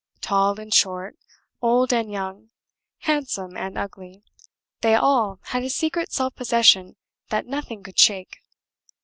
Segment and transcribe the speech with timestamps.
[0.19, 1.15] Tall and short,
[1.61, 2.49] old and young,
[3.01, 4.23] handsome and ugly,
[4.79, 6.95] they all had a secret self possession
[7.29, 8.39] that nothing could shake.